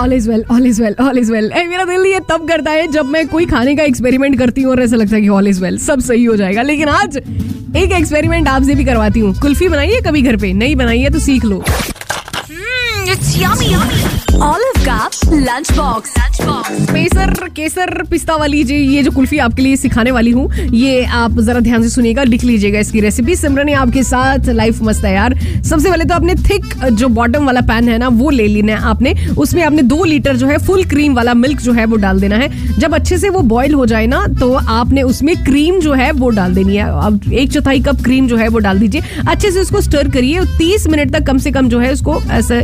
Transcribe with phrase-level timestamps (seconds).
[0.00, 2.86] All is well all is well all is well मेरा दिल ये तब करता है
[2.86, 5.62] जब मैं कोई खाने का एक्सपेरिमेंट करती हूँ और ऐसा लगता है कि ऑल इज़
[5.62, 7.16] वेल सब सही हो जाएगा। लेकिन आज
[7.76, 10.52] एक एक्सपेरिमेंट आपसे भी करवाती हूँ। कुल्फी बनाई है कभी घर पे?
[10.52, 11.64] नहीं बनाई है तो सीख लो।
[14.40, 14.86] Olive yummy.
[14.86, 15.10] का
[15.40, 16.88] lunch बॉक्स Lunch box.
[16.90, 21.38] पेसर केसर पिस्ता वाली जी ये जो कुल्फी आपके लिए सिखाने वाली हूँ, ये आप
[21.38, 25.34] जरा ध्यान से सुनिएगा, लिख लीजिएगा इसकी रेसिपी सिमरन आपके साथ लाइफ मस्त है यार।
[25.38, 28.88] सबसे पहले तो आपने थिक जो बॉटम वाला पैन है ना, वो ले लेना है
[28.90, 32.20] आपने। उसमें आपने दो लीटर जो है फुल क्रीम वाला मिल्क जो है वो डाल
[32.20, 35.92] देना है। जब अच्छे से वो बॉयल हो जाए ना तो आपने उसमें क्रीम जो
[35.94, 39.02] है वो डाल देनी है। अब एक चौथाई कप क्रीम जो है वो डाल दीजिए।
[39.28, 42.20] अच्छे से उसको स्टर करिए तीस मिनट तक कम से कम जो है उसको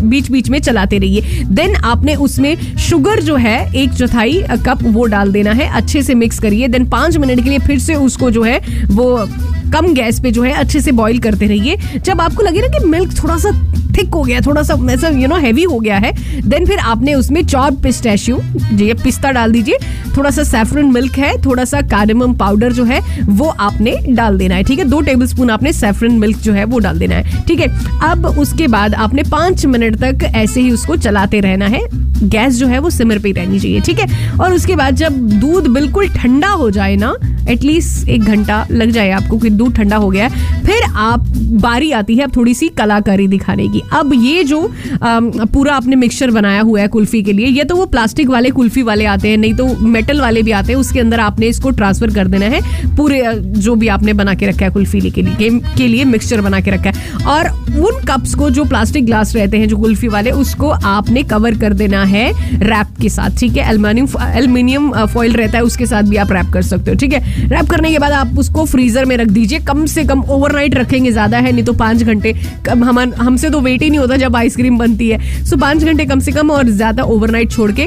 [0.08, 5.04] बीच बीच में चलाते रहिए। देन आपने उसमें शुगर जो है, एक चौथाई कप वो
[5.04, 8.30] डाल देना है, अच्छे से मिक्स करिए देन पाँच मिनट के लिए फिर से उसको
[8.30, 9.28] जो है, वो
[9.72, 12.84] कम गैस पे जो है, अच्छे से बॉईल करते रहिए। जब आपको लगे ना कि
[12.84, 13.50] मिल्क थोड़ा सा
[13.96, 17.14] थिक हो गया, थोड़ा सा ऐसा यू नो हैवी हो गया है। देन फिर आपने
[17.14, 18.40] उसमें चॉप पिस्टैशियो
[18.72, 19.78] ये पिस्ता डाल दीजिए।
[20.16, 24.54] थोड़ा सा सैफरन मिल्क है, थोड़ा सा कार्डमम पाउडर जो है, वो आपने डाल देना
[24.54, 24.84] है, ठीक है?
[24.84, 27.68] दो टेबल स्पून आपने सैफरन मिल्क जो है, वो डाल देना है, ठीक है?
[28.10, 31.80] अब उसके बाद आपने पाँच मिनट तक ऐसे ही उसको चलाते रहना है।
[32.22, 34.38] गैस जो है, वो सिमर पे रहनी चाहिए, ठीक है?
[34.38, 37.14] और उसके बाद जब दूध बिल्कुल ठंडा हो जाए ना
[37.48, 41.26] एटलीस्ट एक घंटा लग जाए आपको कि दूध ठंडा हो गया है। फिर आप
[41.62, 44.60] बारी आती है अब थोड़ी सी कलाकारी दिखाने की। अब ये जो
[45.02, 48.50] अम, पूरा आपने मिक्सचर बनाया हुआ है कुल्फी के लिए ये तो वो प्लास्टिक वाले
[48.50, 51.70] कुल्फी वाले आते हैं नहीं तो मेटल वाले भी आते हैं उसके अंदर आपने इसको
[51.72, 52.60] ट्रांसफ़र कर देना है।
[52.96, 56.60] पूरे जो भी आपने बना के रखा है कुल्फी के लिए के लिए मिक्सचर बना
[56.60, 60.30] के रखा है। और उन कप्स को जो प्लास्टिक ग्लास रहते हैं जो कुल्फी वाले
[60.32, 62.30] उसको आपने कवर कर देना है
[62.60, 63.68] रैप के साथ ठीक है?
[63.68, 67.35] एल्यूमिनियम एल्यूमिनियम फॉइल रहता है उसके साथ भी आप रैप कर सकते हो ठीक है?
[67.42, 71.10] रैप करने के बाद आप उसको फ्रीजर में रख दीजिए। कम से कम ओवरनाइट रखेंगे,
[71.12, 72.32] ज़्यादा है, नहीं तो पाँच घंटे।
[72.68, 76.20] हम हमसे तो वेट ही नहीं होता जब आइसक्रीम बनती है। सो पाँच घंटे कम
[76.20, 77.86] से कम और ज़्यादा ओवरनाइट छोड़ के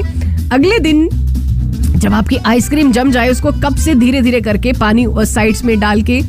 [0.52, 1.08] अगले दिन
[1.92, 6.02] जब आपकी आइसक्रीम जम जाए, उसको कप से धीरे धीरे करके पानी साइड्स में डाल
[6.02, 6.20] के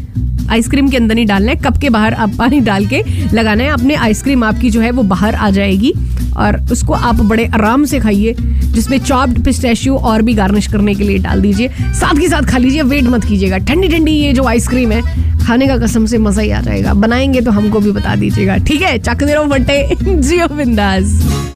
[0.49, 3.01] आइसक्रीम के अंदर नहीं डालना है, कप के बाहर आप पानी डाल के
[3.33, 5.93] लगाना है। अपने आइसक्रीम आपकी जो है वो बाहर आ जाएगी।
[6.37, 11.03] और उसको आप बड़े आराम से खाइए, जिसमें चॉप्ड पिस्टैशियो और भी गार्निश करने के
[11.03, 14.43] लिए डाल दीजिए। साथ ही साथ खा लीजिए वेट मत कीजिएगा। ठंडी ठंडी ये जो
[14.43, 18.15] आइसक्रीम है, खाने का कसम से मज़ा ही आ जाएगा। बनाएँगे तो हमको भी बता
[18.15, 21.41] दीजिएगा। ठीक है, चक दे रहा बटे। जियो बिंदास।